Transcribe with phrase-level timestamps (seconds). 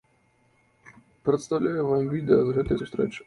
[1.29, 3.19] Прадстаўляем вам відэа з гэтай сустрэчы.